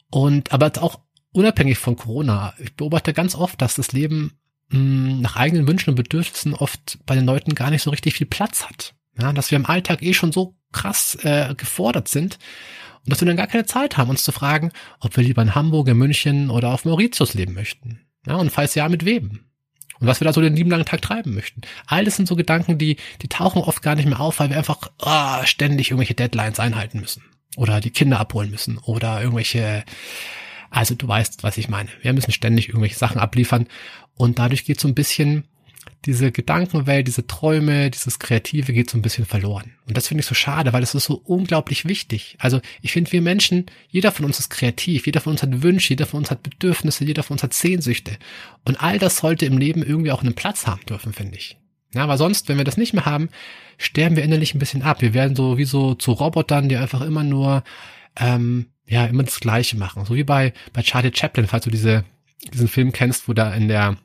Und 0.10 0.54
aber 0.54 0.72
auch 0.82 1.00
unabhängig 1.34 1.78
von 1.78 1.96
Corona, 1.96 2.54
ich 2.58 2.74
beobachte 2.76 3.14
ganz 3.14 3.36
oft, 3.36 3.62
dass 3.62 3.76
das 3.76 3.92
Leben 3.92 4.34
mh, 4.70 4.78
hm, 4.78 5.22
nach 5.22 5.36
eigenen 5.36 5.68
Wünschen 5.68 5.92
und 5.92 5.96
Bedürfnissen 5.96 6.54
oft 6.54 7.00
bei 7.06 7.16
den 7.16 7.26
Leuten 7.26 7.56
gar 7.56 7.70
nicht 7.70 7.84
so 7.84 7.90
richtig 7.90 8.14
viel 8.14 8.28
Platz 8.28 8.66
hat. 8.66 8.96
Ja, 9.20 9.32
dass 9.32 9.52
wir 9.52 9.58
im 9.58 9.68
Alltag 9.68 10.02
eh 10.02 10.14
schon 10.14 10.32
so 10.32 10.56
krass 10.72 11.16
äh, 11.22 11.54
gefordert 11.56 12.08
sind 12.08 12.40
und 13.06 13.12
dass 13.12 13.22
wir 13.22 13.28
dann 13.28 13.38
gar 13.38 13.48
keine 13.48 13.66
Zeit 13.66 13.98
haben, 13.98 14.10
uns 14.10 14.24
zu 14.24 14.32
fragen, 14.32 14.72
ob 15.00 15.16
wir 15.18 15.24
lieber 15.24 15.42
in 15.42 15.56
Hamburg, 15.56 15.88
in 15.90 15.98
München 15.98 16.50
oder 16.50 16.70
auf 16.70 16.86
Mauritius 16.86 17.34
leben 17.34 17.54
möchten. 17.54 18.00
Ja, 18.26 18.36
und 18.38 18.50
falls 18.50 18.76
ja, 18.76 18.88
mit 18.88 19.06
wem? 19.06 19.42
Und 20.00 20.08
was 20.08 20.20
wir 20.20 20.26
da 20.26 20.34
so 20.34 20.42
den 20.42 20.56
lieben 20.56 20.72
langen 20.72 20.86
Tag 20.86 21.02
treiben 21.02 21.34
möchten. 21.34 21.62
All 21.86 22.06
das 22.06 22.16
sind 22.16 22.28
so 22.28 22.36
Gedanken, 22.36 22.78
die, 22.78 22.98
die 23.22 23.28
tauchen 23.28 23.62
oft 23.62 23.82
gar 23.82 23.96
nicht 23.96 24.08
mehr 24.08 24.20
auf, 24.20 24.40
weil 24.40 24.50
wir 24.50 24.58
einfach 24.58 24.90
oh, 25.00 25.46
ständig 25.46 25.92
irgendwelche 25.92 26.16
Deadlines 26.16 26.60
einhalten 26.60 27.00
müssen. 27.00 27.24
Oder 27.56 27.82
die 27.82 27.92
Kinder 27.92 28.20
abholen 28.20 28.50
müssen. 28.50 28.78
Oder 28.80 29.22
irgendwelche 29.22 29.84
also 30.74 30.96
du 30.96 31.08
weißt, 31.08 31.44
was 31.44 31.58
ich 31.58 31.70
meine. 31.70 31.90
Wir 32.02 32.14
müssen 32.14 32.32
ständig 32.32 32.70
irgendwelche 32.70 32.98
Sachen 32.98 33.20
abliefern 33.20 33.68
und 34.16 34.40
dadurch 34.40 34.66
geht 34.66 34.80
so 34.80 34.88
ein 34.88 34.96
bisschen 34.96 35.46
diese 36.06 36.32
Gedankenwelt, 36.32 37.08
diese 37.08 37.28
Träume, 37.28 37.92
dieses 37.92 38.18
Kreative 38.20 38.74
geht 38.74 38.90
so 38.90 38.98
ein 38.98 39.04
bisschen 39.04 39.26
verloren. 39.26 39.76
Und 39.88 39.96
das 39.96 40.08
finde 40.08 40.22
ich 40.22 40.26
so 40.26 40.34
schade, 40.34 40.74
weil 40.74 40.82
es 40.82 40.96
ist 40.96 41.06
so 41.06 41.22
unglaublich 41.24 41.86
wichtig. 41.86 42.36
Also 42.40 42.60
ich 42.82 42.92
finde, 42.92 43.12
wir 43.12 43.22
Menschen, 43.22 43.68
jeder 43.90 44.12
von 44.12 44.26
uns 44.26 44.40
ist 44.40 44.50
kreativ, 44.50 45.06
jeder 45.06 45.22
von 45.22 45.34
uns 45.34 45.44
hat 45.44 45.62
Wünsche, 45.62 45.90
jeder 45.90 46.08
von 46.08 46.20
uns 46.20 46.32
hat 46.32 46.44
Bedürfnisse, 46.44 47.06
jeder 47.06 47.24
von 47.24 47.36
uns 47.36 47.44
hat 47.44 47.54
Sehnsüchte. 47.54 48.18
Und 48.66 48.82
all 48.82 48.98
das 48.98 49.18
sollte 49.18 49.46
im 49.46 49.60
Leben 49.60 49.84
irgendwie 49.84 50.12
auch 50.12 50.24
einen 50.24 50.36
Platz 50.36 50.66
haben 50.66 50.86
dürfen, 50.88 51.14
finde 51.14 51.38
ich. 51.38 51.58
Ja, 51.94 52.08
weil 52.08 52.18
sonst, 52.18 52.50
wenn 52.50 52.58
wir 52.58 52.66
das 52.66 52.78
nicht 52.78 52.94
mehr 52.94 53.06
haben, 53.06 53.30
sterben 53.78 54.16
wir 54.16 54.24
innerlich 54.24 54.56
ein 54.56 54.60
bisschen 54.60 54.82
ab. 54.82 55.02
Wir 55.02 55.14
werden 55.14 55.36
so 55.36 55.60
wie 55.60 55.66
so 55.66 55.94
zu 55.94 56.14
Robotern, 56.14 56.68
die 56.68 56.78
einfach 56.78 57.02
immer 57.02 57.24
nur, 57.24 57.64
ähm, 58.20 58.66
ja, 58.86 59.06
immer 59.06 59.24
das 59.24 59.40
Gleiche 59.40 59.78
machen. 59.78 60.06
So 60.06 60.16
wie 60.16 60.24
bei, 60.24 60.54
bei 60.74 60.82
Charlie 60.82 61.12
Chaplin, 61.14 61.48
falls 61.48 61.64
du 61.64 61.72
diese, 61.72 62.04
diesen 62.54 62.68
Film 62.68 62.92
kennst, 62.92 63.28
wo 63.28 63.34
da 63.34 63.54
in 63.54 63.68
der 63.68 63.98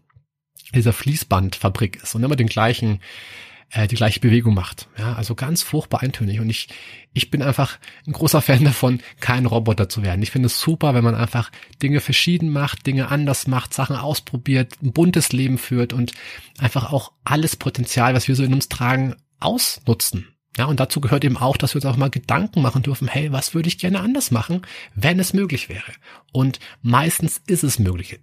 dieser 0.75 0.93
Fließbandfabrik 0.93 2.03
ist 2.03 2.15
und 2.15 2.23
immer 2.23 2.37
den 2.37 2.47
gleichen 2.47 3.01
äh, 3.71 3.87
die 3.87 3.97
gleiche 3.97 4.21
Bewegung 4.21 4.55
macht. 4.55 4.89
Ja, 4.99 5.15
also 5.15 5.35
ganz 5.35 5.63
furchtbar 5.63 6.03
eintönig. 6.03 6.41
Und 6.41 6.49
ich, 6.49 6.69
ich 7.13 7.31
bin 7.31 7.43
einfach 7.43 7.79
ein 8.07 8.13
großer 8.13 8.41
Fan 8.41 8.65
davon, 8.65 9.01
kein 9.21 9.47
Roboter 9.47 9.89
zu 9.89 10.03
werden. 10.03 10.23
Ich 10.23 10.31
finde 10.31 10.47
es 10.47 10.61
super, 10.61 10.95
wenn 10.95 11.05
man 11.05 11.15
einfach 11.15 11.51
Dinge 11.83 12.01
verschieden 12.01 12.51
macht, 12.51 12.87
Dinge 12.87 13.09
anders 13.09 13.47
macht, 13.47 13.75
Sachen 13.75 13.97
ausprobiert, 13.97 14.75
ein 14.83 14.93
buntes 14.93 15.33
Leben 15.33 15.59
führt 15.59 15.93
und 15.93 16.13
einfach 16.59 16.93
auch 16.93 17.13
alles 17.25 17.57
Potenzial, 17.57 18.15
was 18.15 18.29
wir 18.29 18.35
so 18.35 18.43
in 18.43 18.55
uns 18.55 18.69
tragen, 18.69 19.17
ausnutzen. 19.41 20.29
Ja, 20.57 20.65
und 20.65 20.81
dazu 20.81 21.01
gehört 21.01 21.25
eben 21.25 21.37
auch, 21.37 21.57
dass 21.57 21.75
wir 21.75 21.77
uns 21.77 21.87
auch 21.87 21.97
mal 21.97 22.11
Gedanken 22.11 22.63
machen 22.63 22.83
dürfen, 22.83 23.07
hey, 23.07 23.31
was 23.31 23.55
würde 23.55 23.69
ich 23.69 23.79
gerne 23.79 24.01
anders 24.01 24.31
machen, 24.31 24.63
wenn 24.95 25.21
es 25.21 25.33
möglich 25.33 25.69
wäre? 25.69 25.93
Und 26.33 26.59
meistens 26.83 27.41
ist 27.47 27.63
es 27.63 27.79
möglich 27.79 28.19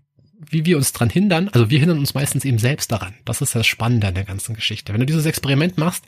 wie 0.50 0.66
wir 0.66 0.78
uns 0.78 0.94
dran 0.94 1.10
hindern, 1.10 1.50
also 1.50 1.70
wir 1.70 1.80
hindern 1.80 2.00
uns 2.00 2.14
meistens 2.14 2.46
eben 2.46 2.60
selbst 2.60 2.92
daran. 2.92 3.16
Das 3.26 3.42
ist 3.42 3.56
das 3.56 3.68
Spannende 3.68 4.08
an 4.08 4.16
der 4.16 4.26
ganzen 4.26 4.56
Geschichte. 4.56 4.94
Wenn 4.94 5.00
du 5.00 5.06
dieses 5.06 5.26
Experiment 5.26 5.78
machst, 5.78 6.06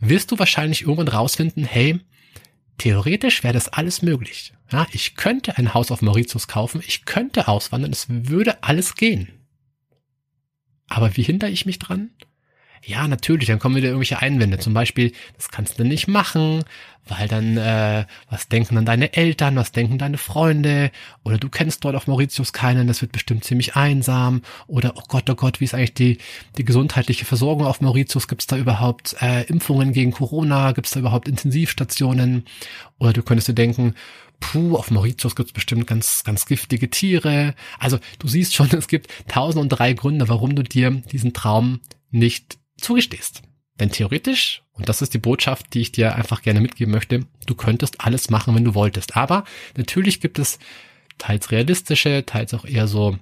wirst 0.00 0.30
du 0.30 0.38
wahrscheinlich 0.38 0.82
irgendwann 0.82 1.08
rausfinden, 1.08 1.64
hey, 1.64 2.00
theoretisch 2.78 3.42
wäre 3.44 3.54
das 3.54 3.68
alles 3.68 4.02
möglich. 4.02 4.52
Ja, 4.70 4.86
ich 4.92 5.16
könnte 5.16 5.56
ein 5.56 5.74
Haus 5.74 5.90
auf 5.90 6.02
Mauritius 6.02 6.48
kaufen, 6.48 6.82
ich 6.86 7.04
könnte 7.04 7.48
auswandern, 7.48 7.92
es 7.92 8.06
würde 8.08 8.62
alles 8.62 8.94
gehen. 8.94 9.28
Aber 10.88 11.16
wie 11.16 11.22
hindere 11.22 11.50
ich 11.50 11.66
mich 11.66 11.78
dran? 11.78 12.10
Ja, 12.86 13.08
natürlich, 13.08 13.48
dann 13.48 13.58
kommen 13.58 13.76
wieder 13.76 13.88
irgendwelche 13.88 14.20
Einwände. 14.20 14.58
Zum 14.58 14.74
Beispiel, 14.74 15.12
das 15.36 15.48
kannst 15.48 15.78
du 15.78 15.84
nicht 15.84 16.06
machen, 16.06 16.64
weil 17.06 17.28
dann, 17.28 17.56
äh, 17.56 18.04
was 18.28 18.48
denken 18.48 18.74
dann 18.74 18.84
deine 18.84 19.14
Eltern, 19.14 19.56
was 19.56 19.72
denken 19.72 19.96
deine 19.96 20.18
Freunde? 20.18 20.90
Oder 21.22 21.38
du 21.38 21.48
kennst 21.48 21.84
dort 21.84 21.96
auf 21.96 22.06
Mauritius 22.06 22.52
keinen, 22.52 22.86
das 22.86 23.00
wird 23.00 23.12
bestimmt 23.12 23.44
ziemlich 23.44 23.76
einsam. 23.76 24.42
Oder, 24.66 24.94
oh 24.96 25.02
Gott, 25.08 25.28
oh 25.30 25.34
Gott, 25.34 25.60
wie 25.60 25.64
ist 25.64 25.74
eigentlich 25.74 25.94
die, 25.94 26.18
die 26.58 26.64
gesundheitliche 26.64 27.24
Versorgung 27.24 27.66
auf 27.66 27.80
Mauritius? 27.80 28.28
Gibt 28.28 28.42
es 28.42 28.46
da 28.46 28.56
überhaupt 28.56 29.16
äh, 29.20 29.44
Impfungen 29.44 29.92
gegen 29.92 30.12
Corona? 30.12 30.72
Gibt 30.72 30.86
es 30.86 30.92
da 30.92 31.00
überhaupt 31.00 31.28
Intensivstationen? 31.28 32.44
Oder 32.98 33.14
du 33.14 33.22
könntest 33.22 33.48
dir 33.48 33.54
denken, 33.54 33.94
puh, 34.40 34.76
auf 34.76 34.90
Mauritius 34.90 35.36
gibt 35.36 35.48
es 35.48 35.52
bestimmt 35.54 35.86
ganz, 35.86 36.22
ganz 36.24 36.44
giftige 36.46 36.90
Tiere. 36.90 37.54
Also 37.78 37.98
du 38.18 38.28
siehst 38.28 38.54
schon, 38.54 38.68
es 38.72 38.88
gibt 38.88 39.10
tausend 39.28 39.62
und 39.62 39.68
drei 39.70 39.94
Gründe, 39.94 40.28
warum 40.28 40.54
du 40.54 40.62
dir 40.62 40.90
diesen 40.90 41.32
Traum 41.32 41.80
nicht 42.10 42.58
zugestehst. 42.76 43.42
Denn 43.80 43.90
theoretisch, 43.90 44.62
und 44.72 44.88
das 44.88 45.02
ist 45.02 45.14
die 45.14 45.18
Botschaft, 45.18 45.74
die 45.74 45.80
ich 45.80 45.92
dir 45.92 46.14
einfach 46.14 46.42
gerne 46.42 46.60
mitgeben 46.60 46.92
möchte, 46.92 47.26
du 47.46 47.54
könntest 47.54 48.00
alles 48.00 48.30
machen, 48.30 48.54
wenn 48.54 48.64
du 48.64 48.74
wolltest. 48.74 49.16
Aber 49.16 49.44
natürlich 49.76 50.20
gibt 50.20 50.38
es 50.38 50.58
teils 51.18 51.50
realistische, 51.50 52.24
teils 52.24 52.54
auch 52.54 52.64
eher 52.64 52.86
so 52.86 53.18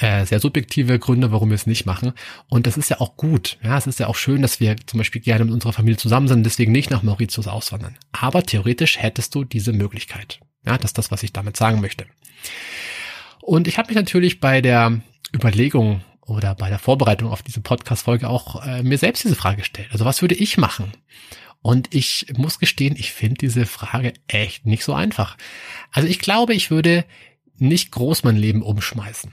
äh, 0.00 0.24
sehr 0.24 0.40
subjektive 0.40 0.98
Gründe, 0.98 1.32
warum 1.32 1.50
wir 1.50 1.54
es 1.54 1.66
nicht 1.66 1.86
machen. 1.86 2.12
Und 2.48 2.66
das 2.66 2.76
ist 2.76 2.90
ja 2.90 3.00
auch 3.00 3.16
gut. 3.16 3.58
Ja, 3.62 3.76
es 3.76 3.86
ist 3.86 4.00
ja 4.00 4.08
auch 4.08 4.16
schön, 4.16 4.42
dass 4.42 4.58
wir 4.58 4.76
zum 4.86 4.98
Beispiel 4.98 5.20
gerne 5.20 5.44
mit 5.44 5.54
unserer 5.54 5.72
Familie 5.72 5.98
zusammen 5.98 6.28
sind, 6.28 6.44
deswegen 6.44 6.72
nicht 6.72 6.90
nach 6.90 7.02
Mauritius 7.02 7.46
auswandern. 7.46 7.96
Aber 8.10 8.42
theoretisch 8.42 8.98
hättest 8.98 9.34
du 9.34 9.44
diese 9.44 9.72
Möglichkeit. 9.72 10.40
Ja, 10.64 10.78
das 10.78 10.90
ist 10.90 10.98
das, 10.98 11.10
was 11.10 11.22
ich 11.22 11.32
damit 11.32 11.56
sagen 11.56 11.80
möchte. 11.80 12.06
Und 13.40 13.68
ich 13.68 13.78
habe 13.78 13.88
mich 13.88 13.96
natürlich 13.96 14.40
bei 14.40 14.60
der 14.60 15.00
Überlegung 15.34 16.02
oder 16.32 16.54
bei 16.54 16.68
der 16.68 16.78
Vorbereitung 16.78 17.30
auf 17.30 17.42
diese 17.42 17.60
Podcast-Folge 17.60 18.28
auch 18.28 18.64
äh, 18.64 18.82
mir 18.82 18.98
selbst 18.98 19.24
diese 19.24 19.36
Frage 19.36 19.58
gestellt. 19.58 19.88
Also 19.92 20.04
was 20.04 20.22
würde 20.22 20.34
ich 20.34 20.58
machen? 20.58 20.92
Und 21.60 21.94
ich 21.94 22.26
muss 22.36 22.58
gestehen, 22.58 22.96
ich 22.98 23.12
finde 23.12 23.36
diese 23.36 23.66
Frage 23.66 24.14
echt 24.26 24.66
nicht 24.66 24.84
so 24.84 24.94
einfach. 24.94 25.36
Also 25.92 26.08
ich 26.08 26.18
glaube, 26.18 26.54
ich 26.54 26.70
würde 26.70 27.04
nicht 27.56 27.92
groß 27.92 28.24
mein 28.24 28.36
Leben 28.36 28.62
umschmeißen. 28.62 29.32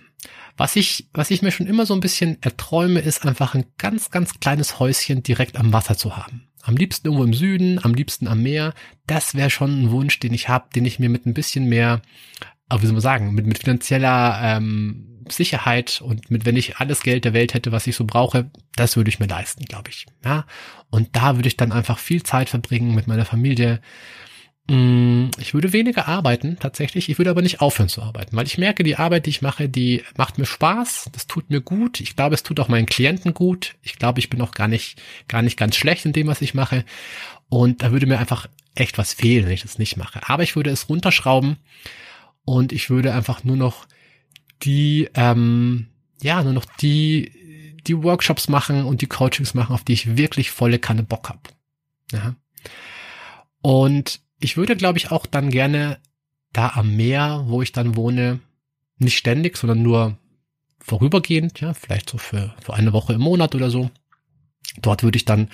Was 0.56 0.76
ich, 0.76 1.08
was 1.14 1.32
ich 1.32 1.42
mir 1.42 1.52
schon 1.52 1.68
immer 1.68 1.86
so 1.86 1.94
ein 1.94 2.02
bisschen 2.02 2.38
erträume, 2.42 3.00
ist 3.00 3.26
einfach 3.26 3.56
ein 3.56 3.66
ganz, 3.78 4.12
ganz 4.12 4.40
kleines 4.40 4.80
Häuschen 4.80 5.24
direkt 5.24 5.58
am 5.58 5.74
Wasser 5.74 5.98
zu 5.98 6.18
haben. 6.18 6.48
Am 6.62 6.76
liebsten 6.76 7.08
irgendwo 7.08 7.24
im 7.24 7.34
Süden, 7.34 7.84
am 7.84 7.94
liebsten 7.94 8.28
am 8.28 8.44
Meer. 8.44 8.74
Das 9.08 9.34
wäre 9.34 9.50
schon 9.50 9.84
ein 9.84 9.92
Wunsch, 9.92 10.20
den 10.20 10.34
ich 10.34 10.50
habe, 10.50 10.68
den 10.76 10.86
ich 10.86 11.00
mir 11.00 11.10
mit 11.10 11.26
ein 11.26 11.34
bisschen 11.34 11.66
mehr, 11.66 12.02
wie 12.78 12.86
soll 12.86 12.94
man 12.94 13.02
sagen, 13.02 13.34
mit, 13.34 13.46
mit 13.46 13.60
finanzieller 13.60 14.40
ähm, 14.44 15.10
Sicherheit 15.32 16.02
und 16.02 16.32
mit, 16.32 16.46
wenn 16.46 16.58
ich 16.58 16.78
alles 16.78 17.02
Geld 17.02 17.26
der 17.26 17.34
Welt 17.34 17.54
hätte, 17.54 17.72
was 17.72 17.88
ich 17.88 17.96
so 17.96 18.06
brauche, 18.06 18.50
das 18.76 18.96
würde 18.96 19.10
ich 19.10 19.20
mir 19.20 19.28
leisten, 19.28 19.66
glaube 19.66 19.90
ich. 19.90 20.06
Ja, 20.24 20.46
und 20.90 21.16
da 21.16 21.36
würde 21.36 21.48
ich 21.48 21.58
dann 21.58 21.72
einfach 21.72 22.00
viel 22.00 22.24
Zeit 22.24 22.50
verbringen 22.50 22.96
mit 22.96 23.08
meiner 23.08 23.26
Familie. 23.26 23.82
Mm, 24.70 25.30
ich 25.40 25.54
würde 25.54 25.74
weniger 25.74 26.08
arbeiten, 26.08 26.58
tatsächlich. 26.60 27.10
Ich 27.10 27.18
würde 27.18 27.32
aber 27.32 27.42
nicht 27.42 27.62
aufhören 27.62 27.90
zu 27.90 28.02
arbeiten, 28.02 28.36
weil 28.36 28.46
ich 28.46 28.58
merke, 28.58 28.84
die 28.84 28.98
Arbeit, 28.98 29.26
die 29.26 29.32
ich 29.32 29.42
mache, 29.42 29.70
die 29.70 30.04
macht 30.16 30.38
mir 30.38 30.46
Spaß. 30.46 31.10
Das 31.12 31.28
tut 31.28 31.50
mir 31.50 31.62
gut. 31.62 32.00
Ich 32.00 32.16
glaube, 32.16 32.36
es 32.36 32.44
tut 32.44 32.60
auch 32.60 32.68
meinen 32.68 32.86
Klienten 32.86 33.34
gut. 33.34 33.76
Ich 33.82 33.98
glaube, 33.98 34.20
ich 34.20 34.30
bin 34.30 34.42
auch 34.42 34.52
gar 34.52 34.68
nicht, 34.68 35.02
gar 35.28 35.42
nicht 35.42 35.58
ganz 35.58 35.76
schlecht 35.76 36.06
in 36.06 36.14
dem, 36.14 36.28
was 36.28 36.42
ich 36.42 36.54
mache. 36.54 36.86
Und 37.50 37.82
da 37.82 37.92
würde 37.92 38.06
mir 38.06 38.20
einfach 38.20 38.48
echt 38.76 38.98
was 38.98 39.14
fehlen, 39.14 39.46
wenn 39.46 39.54
ich 39.54 39.64
das 39.64 39.80
nicht 39.80 39.98
mache. 39.98 40.22
Aber 40.28 40.44
ich 40.44 40.56
würde 40.56 40.70
es 40.70 40.88
runterschrauben 40.88 41.58
und 42.46 42.72
ich 42.72 42.90
würde 42.90 43.14
einfach 43.14 43.44
nur 43.44 43.58
noch 43.58 43.86
die 44.64 45.10
ähm, 45.14 45.88
ja 46.22 46.44
nur 46.44 46.54
noch 46.54 46.66
die 46.66 47.32
die 47.88 48.04
Workshops 48.04 48.50
machen 48.50 48.84
und 48.86 49.02
die 49.02 49.08
Coachings 49.08 49.54
machen, 49.54 49.74
auf 49.74 49.84
die 49.84 49.94
ich 49.94 50.18
wirklich 50.18 50.52
volle 50.52 50.80
Kanne 50.80 51.04
Bock 51.04 51.30
hab. 51.30 51.50
Ja. 52.12 52.36
Und 53.62 54.22
ich 54.40 54.58
würde, 54.58 54.76
glaube 54.76 54.98
ich, 54.98 55.12
auch 55.12 55.26
dann 55.26 55.50
gerne 55.50 56.00
da 56.54 56.70
am 56.76 56.96
Meer, 56.96 57.44
wo 57.48 57.62
ich 57.62 57.72
dann 57.72 57.96
wohne, 57.96 58.40
nicht 58.98 59.18
ständig, 59.18 59.58
sondern 59.58 59.82
nur 59.82 60.18
vorübergehend, 60.80 61.62
ja, 61.62 61.74
vielleicht 61.74 62.10
so 62.10 62.18
für, 62.18 62.54
für 62.62 62.74
eine 62.74 62.94
Woche 62.94 63.14
im 63.14 63.22
Monat 63.22 63.56
oder 63.56 63.70
so. 63.70 63.90
Dort 64.82 65.04
würde 65.04 65.18
ich 65.18 65.26
dann 65.26 65.50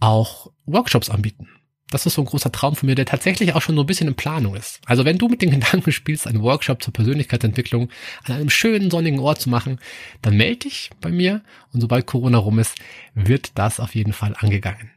auch 0.00 0.52
Workshops 0.66 1.10
anbieten 1.10 1.48
das 1.94 2.06
ist 2.06 2.14
so 2.14 2.22
ein 2.22 2.26
großer 2.26 2.50
Traum 2.50 2.74
von 2.74 2.88
mir, 2.88 2.96
der 2.96 3.06
tatsächlich 3.06 3.54
auch 3.54 3.62
schon 3.62 3.76
so 3.76 3.82
ein 3.82 3.86
bisschen 3.86 4.08
in 4.08 4.14
Planung 4.14 4.56
ist. 4.56 4.80
Also 4.84 5.04
wenn 5.04 5.16
du 5.16 5.28
mit 5.28 5.42
den 5.42 5.50
Gedanken 5.60 5.92
spielst, 5.92 6.26
einen 6.26 6.42
Workshop 6.42 6.82
zur 6.82 6.92
Persönlichkeitsentwicklung 6.92 7.88
an 8.24 8.34
einem 8.34 8.50
schönen 8.50 8.90
sonnigen 8.90 9.20
Ort 9.20 9.40
zu 9.40 9.48
machen, 9.48 9.78
dann 10.20 10.36
melde 10.36 10.68
dich 10.68 10.90
bei 11.00 11.10
mir 11.10 11.42
und 11.72 11.80
sobald 11.80 12.06
Corona 12.06 12.38
rum 12.38 12.58
ist, 12.58 12.74
wird 13.14 13.52
das 13.54 13.78
auf 13.78 13.94
jeden 13.94 14.12
Fall 14.12 14.34
angegangen. 14.38 14.90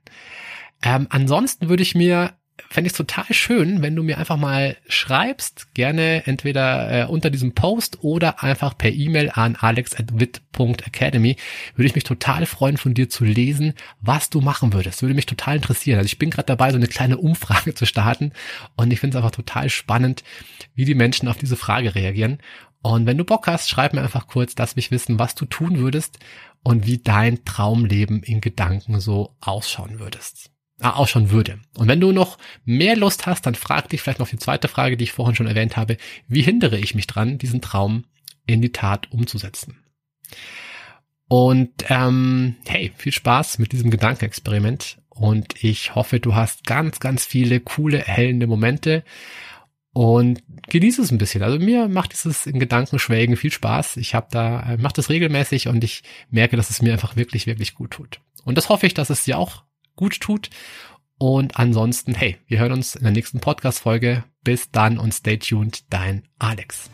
Ähm, 0.82 1.08
ansonsten 1.10 1.70
würde 1.70 1.84
ich 1.84 1.96
mir 1.96 2.34
fände 2.70 2.88
ich 2.88 2.94
es 2.94 2.98
total 2.98 3.32
schön, 3.32 3.82
wenn 3.82 3.96
du 3.96 4.04
mir 4.04 4.18
einfach 4.18 4.38
mal 4.38 4.78
schreibst, 4.88 5.74
gerne 5.74 6.26
entweder 6.26 7.04
äh, 7.04 7.06
unter 7.06 7.30
diesem 7.30 7.54
Post 7.54 8.04
oder 8.04 8.44
einfach 8.44 8.78
per 8.78 8.92
E-Mail 8.92 9.32
an 9.34 9.56
alex.wit.academy. 9.56 11.38
Würde 11.76 11.88
ich 11.88 11.96
mich 11.96 12.04
total 12.04 12.46
freuen, 12.46 12.78
von 12.78 12.94
dir 12.94 13.10
zu 13.10 13.24
lesen, 13.24 13.74
was 14.02 14.30
du 14.30 14.42
machen 14.42 14.74
würdest. 14.74 15.02
Würde 15.02 15.16
mich 15.16 15.26
total 15.26 15.58
interessieren. 15.58 15.98
Also 15.98 16.08
ich 16.08 16.20
bin 16.20 16.30
gerade 16.30 16.48
dabei, 16.48 16.72
so 16.72 16.78
eine 16.78 16.88
kleine 16.88 17.18
Umfrage 17.18 17.74
zu 17.76 17.86
starten 17.86 18.32
und 18.76 18.92
ich 18.92 19.00
finde 19.00 19.18
es 19.18 19.24
einfach 19.24 19.36
total 19.36 19.70
spannend, 19.70 20.24
wie 20.74 20.86
die 20.86 20.96
Menschen 20.96 21.28
auf 21.28 21.38
diese 21.38 21.58
Frage 21.58 21.96
reagieren. 21.96 22.40
Und 22.82 23.06
wenn 23.06 23.18
du 23.18 23.24
Bock 23.24 23.48
hast, 23.48 23.70
schreib 23.70 23.94
mir 23.94 24.02
einfach 24.02 24.28
kurz, 24.28 24.54
lass 24.58 24.76
mich 24.76 24.92
wissen, 24.92 25.20
was 25.20 25.36
du 25.36 25.46
tun 25.46 25.80
würdest 25.80 26.20
und 26.64 26.86
wie 26.86 27.00
dein 27.00 27.44
Traumleben 27.44 28.24
in 28.24 28.42
Gedanken 28.42 29.00
so 29.00 29.36
ausschauen 29.42 30.00
würdest 30.00 30.52
ah, 30.82 30.92
ausschauen 30.92 31.32
würde. 31.32 31.60
Und 31.76 31.88
wenn 31.88 32.00
du 32.00 32.12
noch 32.12 32.38
mehr 32.66 32.96
Lust 32.96 33.26
hast, 33.26 33.46
dann 33.46 33.56
frag 33.56 33.90
dich 33.90 34.02
vielleicht 34.02 34.20
noch 34.20 34.30
die 34.30 34.38
zweite 34.38 34.68
Frage, 34.68 34.98
die 34.98 35.06
ich 35.06 35.12
vorhin 35.12 35.36
schon 35.36 35.48
erwähnt 35.48 35.78
habe. 35.78 35.98
Wie 36.28 36.42
hindere 36.42 36.78
ich 36.78 36.96
mich 36.96 37.08
dran, 37.08 37.38
diesen 37.38 37.62
Traum 37.62 38.06
in 38.46 38.62
die 38.62 38.72
Tat 38.72 39.12
umzusetzen? 39.12 39.78
Und 41.30 41.72
ähm, 41.90 42.56
hey, 42.66 42.92
viel 42.96 43.12
Spaß 43.12 43.60
mit 43.60 43.72
diesem 43.72 43.92
Gedankenexperiment. 43.92 45.00
Und 45.10 45.64
ich 45.64 45.96
hoffe, 45.96 46.20
du 46.20 46.36
hast 46.36 46.66
ganz, 46.66 47.00
ganz 47.00 47.26
viele 47.26 47.60
coole, 47.60 48.06
erhellende 48.06 48.48
Momente 48.48 49.04
und 49.98 50.44
genieße 50.70 51.02
es 51.02 51.12
ein 51.12 51.18
bisschen. 51.18 51.42
Also 51.42 51.58
mir 51.58 51.88
macht 51.88 52.14
dieses 52.14 52.46
in 52.46 52.60
Gedanken 52.60 53.00
schwelgen 53.00 53.36
viel 53.36 53.52
Spaß. 53.52 53.98
Ich 53.98 54.14
habe 54.14 54.28
da 54.30 54.74
äh, 54.74 54.78
mache 54.78 54.94
das 54.94 55.10
regelmäßig 55.10 55.70
und 55.70 55.84
ich 55.84 56.04
merke, 56.30 56.56
dass 56.56 56.70
es 56.70 56.84
mir 56.84 56.94
einfach 56.94 57.16
wirklich 57.16 57.48
wirklich 57.48 57.74
gut 57.74 57.92
tut. 57.92 58.22
Und 58.46 58.60
das 58.60 58.70
hoffe 58.70 58.86
ich, 58.86 58.94
dass 58.94 59.10
es 59.10 59.24
dir 59.24 59.40
auch 59.40 59.64
gut 59.98 60.22
tut. 60.22 60.50
Und 61.18 61.60
ansonsten, 61.60 62.16
hey, 62.16 62.38
wir 62.48 62.60
hören 62.60 62.72
uns 62.72 62.96
in 62.96 63.04
der 63.04 63.12
nächsten 63.12 63.42
Podcast-Folge. 63.42 64.24
Bis 64.44 64.72
dann 64.72 64.98
und 64.98 65.14
stay 65.14 65.38
tuned, 65.38 65.92
dein 65.92 66.24
Alex. 66.40 66.90